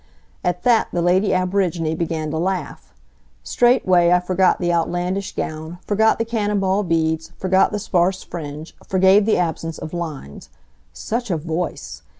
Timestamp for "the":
0.91-0.99, 4.59-4.73, 6.17-6.25, 7.71-7.77, 9.27-9.37